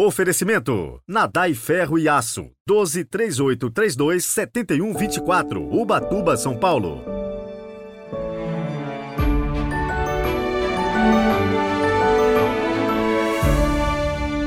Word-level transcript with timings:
Oferecimento: 0.00 1.00
Nadai 1.08 1.54
Ferro 1.54 1.98
e 1.98 2.08
Aço. 2.08 2.52
12 2.64 3.04
3832 3.04 4.24
7124. 4.24 5.60
Ubatuba, 5.74 6.36
São 6.36 6.56
Paulo. 6.56 7.02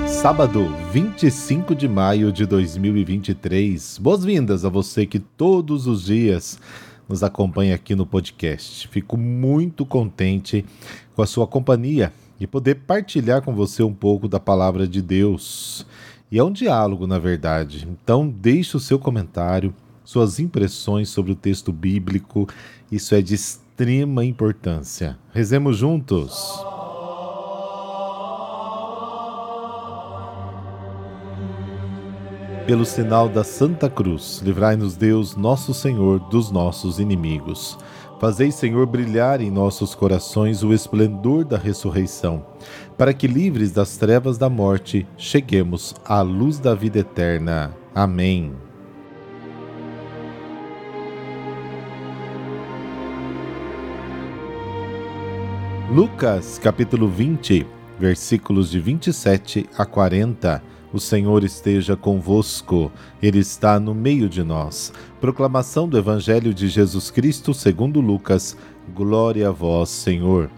Sábado, 0.07 0.73
25 0.93 1.75
de 1.75 1.89
maio 1.89 2.31
de 2.31 2.45
2023. 2.45 3.97
Boas-vindas 3.97 4.63
a 4.63 4.69
você 4.69 5.05
que 5.05 5.19
todos 5.19 5.85
os 5.85 6.05
dias 6.05 6.57
nos 7.09 7.23
acompanha 7.23 7.75
aqui 7.75 7.93
no 7.93 8.05
podcast. 8.05 8.87
Fico 8.87 9.17
muito 9.17 9.85
contente 9.85 10.63
com 11.13 11.21
a 11.21 11.27
sua 11.27 11.45
companhia 11.45 12.13
e 12.41 12.47
poder 12.47 12.73
partilhar 12.87 13.43
com 13.43 13.53
você 13.53 13.83
um 13.83 13.93
pouco 13.93 14.27
da 14.27 14.39
palavra 14.39 14.87
de 14.87 14.99
Deus. 14.99 15.85
E 16.31 16.39
é 16.39 16.43
um 16.43 16.51
diálogo, 16.51 17.05
na 17.05 17.19
verdade. 17.19 17.87
Então, 17.87 18.27
deixe 18.27 18.75
o 18.75 18.79
seu 18.79 18.97
comentário, 18.97 19.71
suas 20.03 20.39
impressões 20.39 21.07
sobre 21.09 21.31
o 21.31 21.35
texto 21.35 21.71
bíblico. 21.71 22.49
Isso 22.91 23.13
é 23.13 23.21
de 23.21 23.35
extrema 23.35 24.25
importância. 24.25 25.19
Rezemos 25.31 25.77
juntos. 25.77 26.33
Pelo 32.65 32.85
sinal 32.85 33.29
da 33.29 33.43
Santa 33.43 33.87
Cruz, 33.87 34.41
livrai-nos 34.43 34.95
Deus, 34.95 35.35
nosso 35.35 35.75
Senhor, 35.75 36.19
dos 36.29 36.49
nossos 36.49 36.97
inimigos. 36.97 37.77
Fazei, 38.21 38.51
Senhor, 38.51 38.85
brilhar 38.85 39.41
em 39.41 39.49
nossos 39.49 39.95
corações 39.95 40.61
o 40.61 40.71
esplendor 40.71 41.43
da 41.43 41.57
ressurreição, 41.57 42.45
para 42.95 43.15
que, 43.15 43.25
livres 43.25 43.71
das 43.71 43.97
trevas 43.97 44.37
da 44.37 44.47
morte, 44.47 45.07
cheguemos 45.17 45.95
à 46.05 46.21
luz 46.21 46.59
da 46.59 46.75
vida 46.75 46.99
eterna. 46.99 47.75
Amém. 47.95 48.53
Lucas, 55.91 56.59
capítulo 56.59 57.07
20, 57.07 57.65
versículos 57.99 58.69
de 58.69 58.79
27 58.79 59.67
a 59.75 59.83
40. 59.83 60.61
O 60.93 60.99
Senhor 60.99 61.43
esteja 61.43 61.95
convosco, 61.95 62.91
Ele 63.23 63.39
está 63.39 63.79
no 63.79 63.95
meio 63.95 64.27
de 64.27 64.43
nós. 64.43 64.91
Proclamação 65.21 65.87
do 65.87 65.97
Evangelho 65.97 66.53
de 66.53 66.67
Jesus 66.67 67.09
Cristo 67.09 67.53
segundo 67.53 68.01
Lucas. 68.01 68.57
Glória 68.93 69.47
a 69.47 69.51
vós, 69.51 69.89
Senhor. 69.89 70.49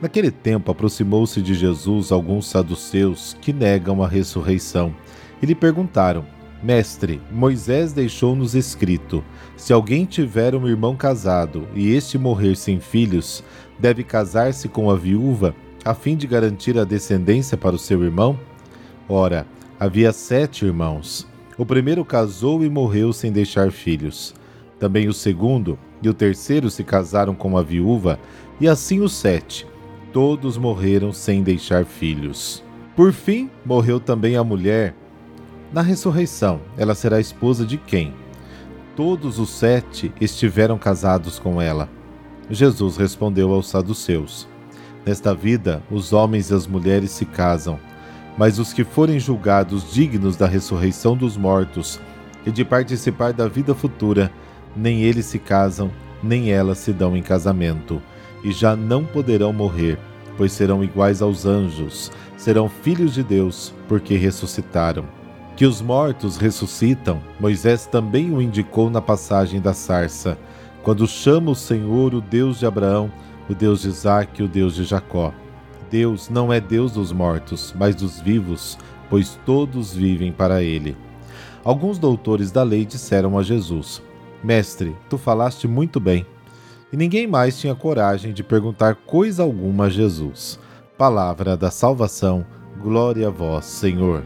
Naquele 0.00 0.30
tempo 0.30 0.70
aproximou-se 0.70 1.42
de 1.42 1.54
Jesus 1.54 2.10
alguns 2.10 2.46
saduceus 2.46 3.36
que 3.42 3.52
negam 3.52 4.02
a 4.02 4.08
ressurreição 4.08 4.94
e 5.42 5.46
lhe 5.46 5.54
perguntaram: 5.54 6.24
Mestre, 6.62 7.20
Moisés 7.30 7.92
deixou-nos 7.92 8.54
escrito: 8.54 9.22
se 9.58 9.74
alguém 9.74 10.06
tiver 10.06 10.54
um 10.54 10.66
irmão 10.66 10.96
casado 10.96 11.68
e 11.74 11.94
este 11.94 12.16
morrer 12.16 12.56
sem 12.56 12.80
filhos, 12.80 13.44
deve 13.78 14.02
casar-se 14.02 14.68
com 14.68 14.90
a 14.90 14.96
viúva 14.96 15.54
a 15.84 15.94
fim 15.94 16.16
de 16.16 16.26
garantir 16.26 16.78
a 16.78 16.84
descendência 16.84 17.58
para 17.58 17.76
o 17.76 17.78
seu 17.78 18.02
irmão? 18.02 18.38
Ora, 19.12 19.44
havia 19.78 20.12
sete 20.12 20.64
irmãos. 20.64 21.26
O 21.58 21.66
primeiro 21.66 22.04
casou 22.04 22.64
e 22.64 22.70
morreu 22.70 23.12
sem 23.12 23.32
deixar 23.32 23.72
filhos. 23.72 24.32
Também 24.78 25.08
o 25.08 25.12
segundo 25.12 25.76
e 26.00 26.08
o 26.08 26.14
terceiro 26.14 26.70
se 26.70 26.84
casaram 26.84 27.34
com 27.34 27.58
a 27.58 27.62
viúva, 27.62 28.20
e 28.60 28.68
assim 28.68 29.00
os 29.00 29.12
sete. 29.12 29.66
Todos 30.12 30.56
morreram 30.56 31.12
sem 31.12 31.42
deixar 31.42 31.84
filhos. 31.84 32.62
Por 32.94 33.12
fim, 33.12 33.50
morreu 33.66 33.98
também 33.98 34.36
a 34.36 34.44
mulher. 34.44 34.94
Na 35.72 35.82
ressurreição, 35.82 36.60
ela 36.78 36.94
será 36.94 37.18
esposa 37.18 37.66
de 37.66 37.78
quem? 37.78 38.14
Todos 38.94 39.40
os 39.40 39.50
sete 39.50 40.12
estiveram 40.20 40.78
casados 40.78 41.36
com 41.36 41.60
ela. 41.60 41.90
Jesus 42.48 42.96
respondeu 42.96 43.52
aos 43.52 43.68
saduceus: 43.68 44.46
Nesta 45.04 45.34
vida, 45.34 45.82
os 45.90 46.12
homens 46.12 46.50
e 46.50 46.54
as 46.54 46.64
mulheres 46.64 47.10
se 47.10 47.24
casam 47.24 47.89
mas 48.36 48.58
os 48.58 48.72
que 48.72 48.84
forem 48.84 49.18
julgados 49.18 49.92
dignos 49.92 50.36
da 50.36 50.46
ressurreição 50.46 51.16
dos 51.16 51.36
mortos 51.36 52.00
e 52.46 52.50
de 52.50 52.64
participar 52.64 53.32
da 53.32 53.48
vida 53.48 53.74
futura, 53.74 54.30
nem 54.76 55.02
eles 55.02 55.26
se 55.26 55.38
casam, 55.38 55.90
nem 56.22 56.50
elas 56.50 56.78
se 56.78 56.92
dão 56.92 57.16
em 57.16 57.22
casamento, 57.22 58.00
e 58.42 58.52
já 58.52 58.74
não 58.74 59.04
poderão 59.04 59.52
morrer, 59.52 59.98
pois 60.36 60.52
serão 60.52 60.82
iguais 60.82 61.20
aos 61.20 61.44
anjos, 61.44 62.10
serão 62.36 62.68
filhos 62.68 63.14
de 63.14 63.22
Deus, 63.22 63.74
porque 63.88 64.16
ressuscitaram. 64.16 65.04
Que 65.56 65.66
os 65.66 65.82
mortos 65.82 66.38
ressuscitam, 66.38 67.20
Moisés 67.38 67.84
também 67.84 68.32
o 68.32 68.40
indicou 68.40 68.88
na 68.88 69.02
passagem 69.02 69.60
da 69.60 69.74
sarça, 69.74 70.38
quando 70.82 71.06
chama 71.06 71.50
o 71.50 71.54
Senhor 71.54 72.14
o 72.14 72.20
Deus 72.20 72.58
de 72.58 72.64
Abraão, 72.64 73.12
o 73.48 73.54
Deus 73.54 73.82
de 73.82 73.88
Isaque 73.88 74.40
e 74.40 74.44
o 74.44 74.48
Deus 74.48 74.74
de 74.74 74.84
Jacó. 74.84 75.34
Deus 75.90 76.30
não 76.30 76.52
é 76.52 76.60
Deus 76.60 76.92
dos 76.92 77.12
mortos, 77.12 77.74
mas 77.76 77.94
dos 77.94 78.20
vivos, 78.20 78.78
pois 79.08 79.38
todos 79.44 79.92
vivem 79.92 80.32
para 80.32 80.62
ele. 80.62 80.96
Alguns 81.64 81.98
doutores 81.98 82.50
da 82.52 82.62
lei 82.62 82.86
disseram 82.86 83.38
a 83.38 83.42
Jesus: 83.42 84.00
Mestre, 84.42 84.96
tu 85.08 85.18
falaste 85.18 85.66
muito 85.66 85.98
bem. 85.98 86.24
E 86.92 86.96
ninguém 86.96 87.26
mais 87.26 87.58
tinha 87.58 87.74
coragem 87.74 88.32
de 88.32 88.42
perguntar 88.42 88.94
coisa 88.94 89.42
alguma 89.42 89.84
a 89.84 89.88
Jesus. 89.90 90.58
Palavra 90.96 91.56
da 91.56 91.70
salvação, 91.70 92.44
glória 92.80 93.28
a 93.28 93.30
vós, 93.30 93.64
Senhor. 93.64 94.24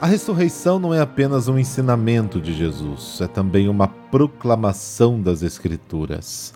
A 0.00 0.06
ressurreição 0.06 0.78
não 0.78 0.92
é 0.92 1.00
apenas 1.00 1.46
um 1.46 1.58
ensinamento 1.58 2.40
de 2.40 2.52
Jesus, 2.52 3.20
é 3.20 3.28
também 3.28 3.68
uma 3.68 3.86
proclamação 3.86 5.22
das 5.22 5.40
Escrituras. 5.42 6.52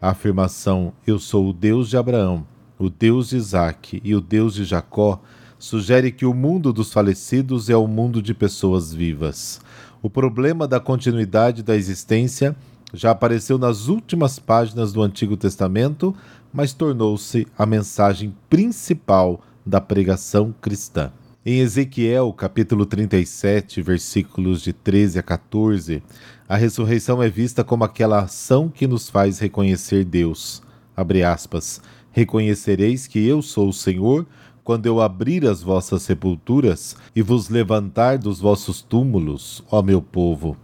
A 0.00 0.10
afirmação 0.10 0.92
Eu 1.06 1.18
sou 1.18 1.48
o 1.48 1.52
Deus 1.52 1.88
de 1.88 1.96
Abraão, 1.96 2.44
o 2.78 2.90
Deus 2.90 3.28
de 3.28 3.36
Isaac 3.36 4.00
e 4.04 4.14
o 4.14 4.20
Deus 4.20 4.54
de 4.54 4.64
Jacó 4.64 5.20
sugere 5.58 6.10
que 6.10 6.26
o 6.26 6.34
mundo 6.34 6.72
dos 6.72 6.92
falecidos 6.92 7.70
é 7.70 7.76
o 7.76 7.86
mundo 7.86 8.20
de 8.20 8.34
pessoas 8.34 8.92
vivas. 8.92 9.60
O 10.02 10.10
problema 10.10 10.66
da 10.66 10.80
continuidade 10.80 11.62
da 11.62 11.76
existência 11.76 12.56
já 12.92 13.12
apareceu 13.12 13.56
nas 13.56 13.86
últimas 13.86 14.38
páginas 14.38 14.92
do 14.92 15.00
Antigo 15.00 15.36
Testamento, 15.36 16.14
mas 16.52 16.72
tornou-se 16.72 17.46
a 17.56 17.64
mensagem 17.64 18.34
principal 18.48 19.40
da 19.64 19.80
pregação 19.80 20.52
cristã. 20.60 21.12
Em 21.44 21.60
Ezequiel, 21.60 22.30
capítulo 22.34 22.84
37, 22.84 23.80
versículos 23.80 24.60
de 24.60 24.74
13 24.74 25.20
a 25.20 25.22
14, 25.22 26.02
a 26.46 26.54
ressurreição 26.54 27.22
é 27.22 27.30
vista 27.30 27.64
como 27.64 27.82
aquela 27.82 28.18
ação 28.18 28.68
que 28.68 28.86
nos 28.86 29.08
faz 29.08 29.38
reconhecer 29.38 30.04
Deus. 30.04 30.62
Abre 30.94 31.24
aspas. 31.24 31.80
Reconhecereis 32.12 33.06
que 33.06 33.26
eu 33.26 33.40
sou 33.40 33.70
o 33.70 33.72
Senhor 33.72 34.26
quando 34.62 34.84
eu 34.84 35.00
abrir 35.00 35.46
as 35.46 35.62
vossas 35.62 36.02
sepulturas 36.02 36.94
e 37.16 37.22
vos 37.22 37.48
levantar 37.48 38.18
dos 38.18 38.38
vossos 38.38 38.82
túmulos, 38.82 39.64
ó 39.70 39.80
meu 39.80 40.02
povo. 40.02 40.58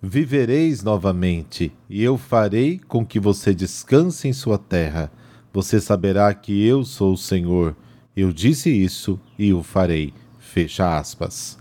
Vivereis 0.00 0.82
novamente, 0.82 1.70
e 1.86 2.02
eu 2.02 2.16
farei 2.16 2.80
com 2.88 3.04
que 3.04 3.20
você 3.20 3.54
descanse 3.54 4.26
em 4.26 4.32
sua 4.32 4.56
terra. 4.56 5.12
Você 5.52 5.82
saberá 5.82 6.32
que 6.32 6.66
eu 6.66 6.82
sou 6.82 7.12
o 7.12 7.18
Senhor 7.18 7.76
eu 8.16 8.32
disse 8.32 8.70
isso 8.70 9.18
e 9.38 9.52
o 9.52 9.62
farei. 9.62 10.12
Fecha 10.38 10.96
aspas. 10.96 11.58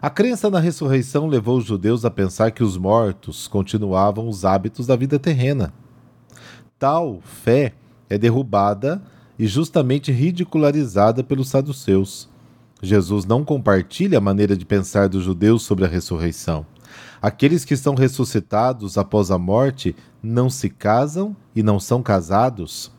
A 0.00 0.08
crença 0.08 0.48
na 0.48 0.60
ressurreição 0.60 1.26
levou 1.26 1.58
os 1.58 1.64
judeus 1.64 2.04
a 2.04 2.10
pensar 2.10 2.52
que 2.52 2.62
os 2.62 2.76
mortos 2.76 3.48
continuavam 3.48 4.28
os 4.28 4.44
hábitos 4.44 4.86
da 4.86 4.94
vida 4.94 5.18
terrena. 5.18 5.72
Tal 6.78 7.20
fé 7.22 7.74
é 8.08 8.16
derrubada 8.16 9.02
e 9.36 9.46
justamente 9.48 10.12
ridicularizada 10.12 11.24
pelos 11.24 11.48
saduceus. 11.48 12.28
Jesus 12.80 13.24
não 13.24 13.44
compartilha 13.44 14.18
a 14.18 14.20
maneira 14.20 14.56
de 14.56 14.64
pensar 14.64 15.08
dos 15.08 15.24
judeus 15.24 15.64
sobre 15.64 15.84
a 15.84 15.88
ressurreição. 15.88 16.64
Aqueles 17.20 17.64
que 17.64 17.74
estão 17.74 17.96
ressuscitados 17.96 18.96
após 18.96 19.32
a 19.32 19.38
morte 19.38 19.96
não 20.22 20.48
se 20.48 20.70
casam 20.70 21.34
e 21.54 21.62
não 21.62 21.80
são 21.80 22.02
casados. 22.02 22.92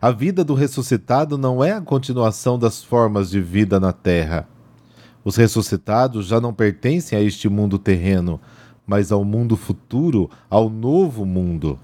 A 0.00 0.10
vida 0.10 0.44
do 0.44 0.54
ressuscitado 0.54 1.36
não 1.36 1.62
é 1.62 1.72
a 1.72 1.80
continuação 1.80 2.58
das 2.58 2.82
formas 2.82 3.30
de 3.30 3.40
vida 3.40 3.80
na 3.80 3.92
terra. 3.92 4.48
Os 5.24 5.36
ressuscitados 5.36 6.26
já 6.26 6.40
não 6.40 6.54
pertencem 6.54 7.18
a 7.18 7.22
este 7.22 7.48
mundo 7.48 7.78
terreno, 7.78 8.40
mas 8.86 9.12
ao 9.12 9.24
mundo 9.24 9.56
futuro, 9.56 10.30
ao 10.48 10.70
novo 10.70 11.26
mundo. 11.26 11.78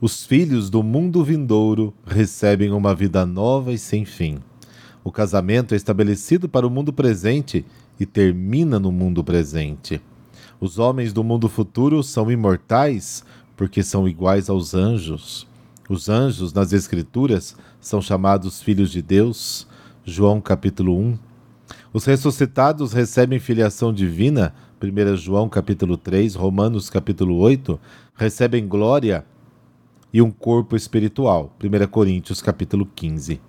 Os 0.00 0.24
filhos 0.24 0.70
do 0.70 0.82
mundo 0.82 1.24
vindouro 1.24 1.92
recebem 2.06 2.70
uma 2.70 2.94
vida 2.94 3.26
nova 3.26 3.72
e 3.72 3.78
sem 3.78 4.04
fim. 4.04 4.38
O 5.02 5.10
casamento 5.10 5.74
é 5.74 5.76
estabelecido 5.76 6.48
para 6.48 6.66
o 6.66 6.70
mundo 6.70 6.92
presente 6.92 7.64
e 7.98 8.06
termina 8.06 8.78
no 8.78 8.92
mundo 8.92 9.24
presente. 9.24 10.00
Os 10.60 10.78
homens 10.78 11.12
do 11.12 11.24
mundo 11.24 11.48
futuro 11.48 12.02
são 12.02 12.30
imortais 12.30 13.24
porque 13.56 13.82
são 13.82 14.08
iguais 14.08 14.48
aos 14.48 14.74
anjos. 14.74 15.48
Os 15.88 16.10
anjos 16.10 16.52
nas 16.52 16.74
Escrituras 16.74 17.56
são 17.80 18.02
chamados 18.02 18.60
filhos 18.60 18.90
de 18.90 19.00
Deus. 19.00 19.66
João 20.04 20.38
capítulo 20.38 20.94
1. 20.94 21.18
Os 21.94 22.04
ressuscitados 22.04 22.92
recebem 22.92 23.38
filiação 23.38 23.90
divina. 23.90 24.54
1 24.82 25.16
João 25.16 25.48
capítulo 25.48 25.96
3, 25.96 26.34
Romanos 26.34 26.90
capítulo 26.90 27.36
8, 27.38 27.80
recebem 28.14 28.68
glória 28.68 29.24
e 30.12 30.20
um 30.20 30.30
corpo 30.30 30.76
espiritual. 30.76 31.56
1 31.58 31.86
Coríntios 31.86 32.42
capítulo 32.42 32.86
15. 32.94 33.40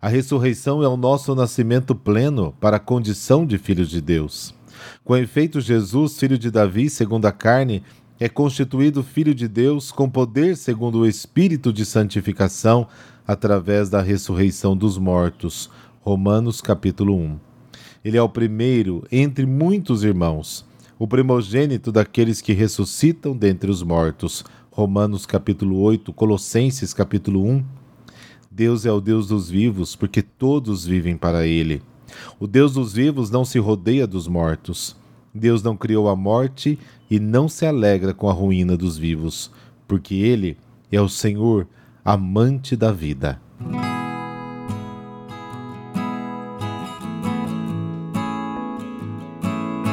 A 0.00 0.08
ressurreição 0.08 0.82
é 0.82 0.88
o 0.88 0.96
nosso 0.96 1.32
nascimento 1.32 1.94
pleno 1.94 2.52
para 2.60 2.78
a 2.78 2.80
condição 2.80 3.46
de 3.46 3.56
filhos 3.56 3.88
de 3.88 4.00
Deus. 4.00 4.52
Com 5.04 5.16
efeito, 5.16 5.60
Jesus, 5.60 6.18
filho 6.18 6.36
de 6.36 6.50
Davi, 6.50 6.90
segundo 6.90 7.26
a 7.26 7.32
carne, 7.32 7.84
é 8.22 8.28
constituído 8.28 9.02
filho 9.02 9.34
de 9.34 9.48
Deus 9.48 9.90
com 9.90 10.08
poder 10.08 10.56
segundo 10.56 11.00
o 11.00 11.06
Espírito 11.08 11.72
de 11.72 11.84
santificação 11.84 12.86
através 13.26 13.90
da 13.90 14.00
ressurreição 14.00 14.76
dos 14.76 14.96
mortos. 14.96 15.68
Romanos 16.02 16.60
capítulo 16.60 17.16
1. 17.16 17.36
Ele 18.04 18.16
é 18.16 18.22
o 18.22 18.28
primeiro 18.28 19.04
entre 19.10 19.44
muitos 19.44 20.04
irmãos, 20.04 20.64
o 21.00 21.08
primogênito 21.08 21.90
daqueles 21.90 22.40
que 22.40 22.52
ressuscitam 22.52 23.36
dentre 23.36 23.68
os 23.68 23.82
mortos. 23.82 24.44
Romanos 24.70 25.26
capítulo 25.26 25.80
8, 25.80 26.12
Colossenses 26.12 26.94
capítulo 26.94 27.44
1. 27.44 27.64
Deus 28.48 28.86
é 28.86 28.92
o 28.92 29.00
Deus 29.00 29.26
dos 29.26 29.50
vivos, 29.50 29.96
porque 29.96 30.22
todos 30.22 30.84
vivem 30.84 31.16
para 31.16 31.44
ele. 31.44 31.82
O 32.38 32.46
Deus 32.46 32.74
dos 32.74 32.92
vivos 32.92 33.30
não 33.32 33.44
se 33.44 33.58
rodeia 33.58 34.06
dos 34.06 34.28
mortos. 34.28 35.01
Deus 35.34 35.62
não 35.62 35.76
criou 35.76 36.08
a 36.08 36.16
morte 36.16 36.78
e 37.10 37.18
não 37.18 37.48
se 37.48 37.64
alegra 37.64 38.12
com 38.12 38.28
a 38.28 38.32
ruína 38.32 38.76
dos 38.76 38.98
vivos, 38.98 39.50
porque 39.88 40.14
ele 40.14 40.58
é 40.90 41.00
o 41.00 41.08
Senhor, 41.08 41.66
amante 42.04 42.76
da 42.76 42.92
vida. 42.92 43.40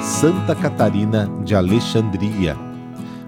Santa 0.02 0.54
Catarina 0.54 1.30
de 1.46 1.56
Alexandria. 1.56 2.58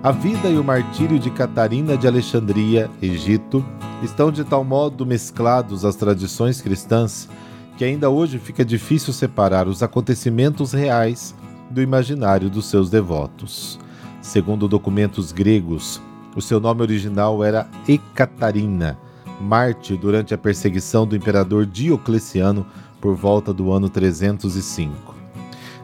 A 0.03 0.11
vida 0.11 0.49
e 0.49 0.57
o 0.57 0.63
martírio 0.63 1.17
de 1.17 1.29
Catarina 1.29 1.95
de 1.95 2.07
Alexandria, 2.07 2.89
Egito, 3.01 3.63
estão 4.03 4.31
de 4.31 4.43
tal 4.43 4.65
modo 4.65 5.05
mesclados 5.05 5.85
às 5.85 5.95
tradições 5.95 6.59
cristãs 6.59 7.29
que 7.77 7.85
ainda 7.85 8.09
hoje 8.09 8.37
fica 8.37 8.65
difícil 8.65 9.13
separar 9.13 9.67
os 9.67 9.81
acontecimentos 9.81 10.73
reais 10.73 11.33
do 11.71 11.81
imaginário 11.81 12.49
dos 12.49 12.65
seus 12.65 12.89
devotos. 12.89 13.79
Segundo 14.21 14.67
documentos 14.67 15.31
gregos, 15.31 16.01
o 16.35 16.41
seu 16.41 16.59
nome 16.59 16.81
original 16.81 17.43
era 17.43 17.67
Ecatarina, 17.87 18.97
Marte 19.39 19.97
durante 19.97 20.33
a 20.33 20.37
perseguição 20.37 21.07
do 21.07 21.15
imperador 21.15 21.65
Diocleciano 21.65 22.65
por 22.99 23.15
volta 23.15 23.51
do 23.51 23.71
ano 23.71 23.89
305. 23.89 25.15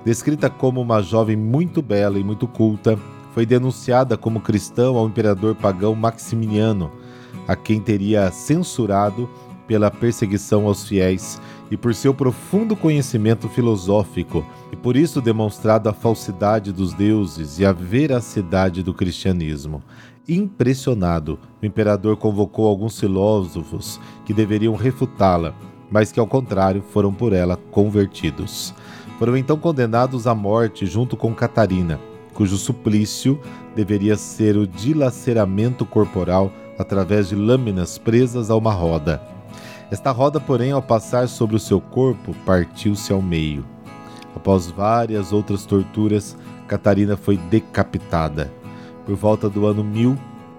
Descrita 0.06 0.50
como 0.50 0.80
uma 0.80 1.02
jovem 1.02 1.36
muito 1.36 1.82
bela 1.82 2.20
e 2.20 2.24
muito 2.24 2.48
culta, 2.48 3.00
foi 3.34 3.46
denunciada 3.46 4.16
como 4.16 4.42
cristã 4.42 4.88
ao 4.88 5.08
imperador 5.08 5.56
pagão 5.56 5.96
Maximiano 5.96 6.92
a 7.48 7.56
quem 7.56 7.80
teria 7.80 8.30
censurado 8.30 9.30
pela 9.68 9.92
perseguição 9.92 10.66
aos 10.66 10.88
fiéis 10.88 11.42
e 11.70 11.76
por 11.76 11.94
seu 11.94 12.14
profundo 12.14 12.76
conhecimento 12.76 13.50
filosófico, 13.50 14.46
e 14.72 14.76
por 14.76 14.96
isso 14.96 15.22
demonstrado 15.22 15.90
a 15.90 15.94
falsidade 15.94 16.72
dos 16.72 16.94
deuses 16.94 17.60
e 17.60 17.66
a 17.66 17.72
veracidade 17.72 18.82
do 18.82 18.94
cristianismo. 18.94 19.84
Impressionado, 20.28 21.40
o 21.62 21.66
imperador 21.66 22.18
convocou 22.18 22.68
alguns 22.68 23.00
filósofos 23.00 24.00
que 24.26 24.34
deveriam 24.34 24.76
refutá-la, 24.76 25.54
mas 25.90 26.12
que 26.12 26.20
ao 26.20 26.28
contrário 26.28 26.82
foram 26.82 27.14
por 27.14 27.34
ela 27.34 27.58
convertidos. 27.72 28.74
Foram 29.18 29.38
então 29.38 29.58
condenados 29.58 30.28
à 30.28 30.36
morte 30.36 30.86
junto 30.86 31.16
com 31.16 31.34
Catarina, 31.34 32.00
cujo 32.34 32.58
suplício 32.58 33.40
deveria 33.76 34.16
ser 34.16 34.58
o 34.58 34.68
dilaceramento 34.68 35.86
corporal 35.86 36.52
através 36.78 37.30
de 37.30 37.36
lâminas 37.36 37.98
presas 37.98 38.52
a 38.52 38.56
uma 38.56 38.72
roda. 38.72 39.37
Esta 39.90 40.12
roda, 40.12 40.40
porém, 40.40 40.72
ao 40.72 40.82
passar 40.82 41.30
sobre 41.30 41.56
o 41.56 41.60
seu 41.60 41.80
corpo, 41.80 42.36
partiu-se 42.46 43.14
ao 43.14 43.22
meio. 43.22 43.66
Após 44.36 44.68
várias 44.68 45.32
outras 45.32 45.66
torturas, 45.66 46.36
Catarina 46.68 47.16
foi 47.16 47.38
decapitada. 47.38 48.52
Por 49.06 49.16
volta 49.16 49.50
do 49.50 49.66
ano 49.66 49.84
1000, 49.84 50.18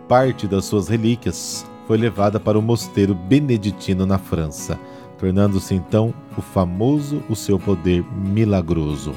parte 0.09 0.47
das 0.47 0.65
suas 0.65 0.89
relíquias 0.89 1.67
foi 1.87 1.99
levada 1.99 2.41
para 2.41 2.59
o 2.59 2.63
mosteiro 2.63 3.15
beneditino 3.15 4.07
na 4.07 4.19
França, 4.19 4.79
tornando-se 5.19 5.75
então 5.75 6.15
o 6.37 6.41
famoso 6.41 7.23
o 7.29 7.37
seu 7.37 7.59
poder 7.59 8.03
milagroso. 8.15 9.13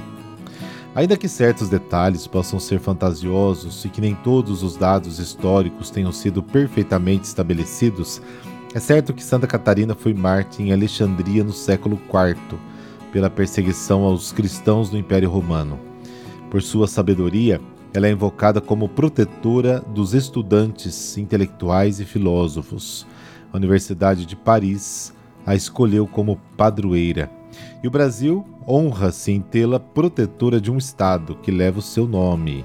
Ainda 0.94 1.16
que 1.16 1.30
certos 1.30 1.70
detalhes 1.70 2.28
possam 2.28 2.60
ser 2.60 2.80
fantasiosos 2.82 3.86
e 3.86 3.90
que 3.90 4.02
nem 4.02 4.14
todos 4.14 4.62
os 4.62 4.76
dados 4.76 5.20
históricos 5.20 5.90
tenham 5.90 6.12
sido 6.12 6.44
perfeitamente 6.44 7.24
estabelecidos, 7.24 8.22
é 8.74 8.80
certo 8.80 9.14
que 9.14 9.24
Santa 9.24 9.48
Catarina 9.48 9.94
foi 9.94 10.14
mártir 10.14 10.66
em 10.66 10.72
Alexandria 10.72 11.44
no 11.44 11.52
século 11.52 12.00
IV, 12.08 12.58
pela 13.12 13.30
perseguição 13.30 14.04
aos 14.04 14.32
cristãos 14.32 14.90
do 14.90 14.98
Império 14.98 15.30
Romano. 15.30 15.80
Por 16.50 16.62
sua 16.62 16.88
sabedoria, 16.88 17.60
ela 17.94 18.08
é 18.08 18.12
invocada 18.12 18.62
como 18.62 18.88
protetora 18.88 19.82
dos 19.82 20.14
estudantes 20.14 21.18
intelectuais 21.18 22.00
e 22.00 22.06
filósofos. 22.06 23.06
A 23.52 23.58
Universidade 23.58 24.26
de 24.26 24.36
Paris 24.36 25.14
a 25.46 25.56
escolheu 25.56 26.08
como 26.08 26.40
padroeira. 26.56 27.30
E 27.84 27.88
o 27.88 27.92
Brasil 27.92 28.46
honra-se 28.68 29.32
em 29.32 29.42
tê-la 29.42 29.80
protetora 29.80 30.62
de 30.62 30.72
um 30.72 30.78
estado 30.78 31.36
que 31.36 31.52
leva 31.52 31.80
o 31.80 31.82
seu 31.82 32.08
nome. 32.08 32.64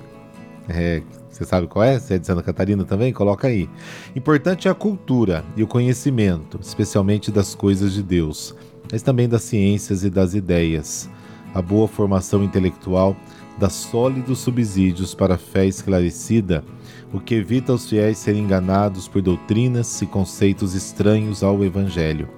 É, 0.68 1.02
você 1.36 1.44
sabe 1.44 1.66
qual 1.66 1.84
é? 1.84 1.98
Você 1.98 2.14
é 2.14 2.18
de 2.18 2.26
Santa 2.26 2.42
Catarina 2.42 2.82
também? 2.82 3.12
Coloca 3.12 3.46
aí. 3.46 3.68
Importante 4.14 4.68
é 4.68 4.70
a 4.70 4.74
cultura 4.74 5.44
e 5.54 5.62
o 5.62 5.66
conhecimento, 5.66 6.58
especialmente 6.62 7.30
das 7.30 7.54
coisas 7.54 7.92
de 7.92 8.02
Deus, 8.02 8.54
mas 8.90 9.02
também 9.02 9.28
das 9.28 9.42
ciências 9.42 10.02
e 10.02 10.08
das 10.08 10.32
ideias. 10.32 11.10
A 11.54 11.60
boa 11.60 11.86
formação 11.86 12.42
intelectual 12.42 13.14
dá 13.58 13.68
sólidos 13.68 14.38
subsídios 14.38 15.14
para 15.14 15.34
a 15.34 15.38
fé 15.38 15.66
esclarecida, 15.66 16.64
o 17.12 17.20
que 17.20 17.34
evita 17.34 17.74
os 17.74 17.86
fiéis 17.86 18.16
serem 18.16 18.42
enganados 18.42 19.06
por 19.06 19.20
doutrinas 19.20 20.00
e 20.00 20.06
conceitos 20.06 20.74
estranhos 20.74 21.42
ao 21.42 21.62
Evangelho. 21.62 22.30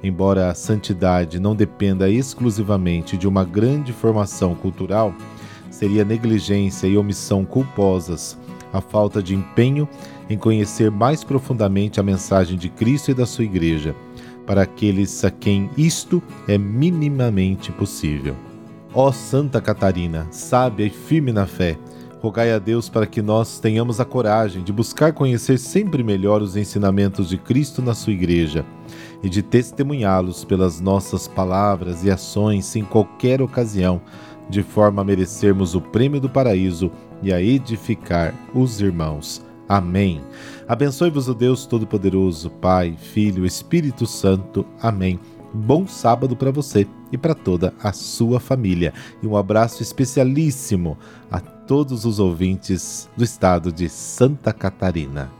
Embora 0.00 0.48
a 0.48 0.54
santidade 0.54 1.40
não 1.40 1.56
dependa 1.56 2.08
exclusivamente 2.08 3.16
de 3.16 3.26
uma 3.26 3.44
grande 3.44 3.92
formação 3.92 4.54
cultural, 4.54 5.12
seria 5.78 6.04
negligência 6.04 6.88
e 6.88 6.98
omissão 6.98 7.44
culposas 7.44 8.36
a 8.72 8.80
falta 8.80 9.22
de 9.22 9.32
empenho 9.32 9.88
em 10.28 10.36
conhecer 10.36 10.90
mais 10.90 11.22
profundamente 11.22 12.00
a 12.00 12.02
mensagem 12.02 12.58
de 12.58 12.68
Cristo 12.68 13.12
e 13.12 13.14
da 13.14 13.24
sua 13.24 13.44
Igreja, 13.44 13.94
para 14.44 14.62
aqueles 14.62 15.24
a 15.24 15.30
quem 15.30 15.70
isto 15.78 16.20
é 16.48 16.58
minimamente 16.58 17.70
possível. 17.70 18.34
Ó 18.92 19.12
Santa 19.12 19.60
Catarina, 19.60 20.26
sábia 20.32 20.84
e 20.84 20.90
firme 20.90 21.32
na 21.32 21.46
fé, 21.46 21.78
rogai 22.20 22.52
a 22.52 22.58
Deus 22.58 22.88
para 22.88 23.06
que 23.06 23.22
nós 23.22 23.60
tenhamos 23.60 24.00
a 24.00 24.04
coragem 24.04 24.64
de 24.64 24.72
buscar 24.72 25.12
conhecer 25.12 25.58
sempre 25.58 26.02
melhor 26.02 26.42
os 26.42 26.56
ensinamentos 26.56 27.28
de 27.28 27.38
Cristo 27.38 27.80
na 27.80 27.94
sua 27.94 28.12
Igreja 28.12 28.66
e 29.22 29.28
de 29.28 29.42
testemunhá-los 29.42 30.44
pelas 30.44 30.80
nossas 30.80 31.28
palavras 31.28 32.04
e 32.04 32.10
ações 32.10 32.74
em 32.74 32.84
qualquer 32.84 33.40
ocasião, 33.40 34.00
de 34.48 34.62
forma 34.62 35.02
a 35.02 35.04
merecermos 35.04 35.74
o 35.74 35.80
prêmio 35.80 36.20
do 36.20 36.28
paraíso 36.28 36.90
e 37.22 37.32
a 37.32 37.40
edificar 37.40 38.34
os 38.54 38.80
irmãos. 38.80 39.44
Amém. 39.68 40.22
Abençoe-vos 40.66 41.28
o 41.28 41.34
Deus 41.34 41.66
Todo-Poderoso, 41.66 42.48
Pai, 42.50 42.96
Filho, 42.96 43.44
Espírito 43.44 44.06
Santo. 44.06 44.64
Amém. 44.80 45.20
Bom 45.52 45.86
sábado 45.86 46.36
para 46.36 46.50
você 46.50 46.86
e 47.12 47.18
para 47.18 47.34
toda 47.34 47.74
a 47.82 47.92
sua 47.92 48.40
família. 48.40 48.92
E 49.22 49.26
um 49.26 49.36
abraço 49.36 49.82
especialíssimo 49.82 50.96
a 51.30 51.40
todos 51.40 52.04
os 52.04 52.18
ouvintes 52.18 53.08
do 53.16 53.24
estado 53.24 53.70
de 53.70 53.88
Santa 53.88 54.52
Catarina. 54.52 55.30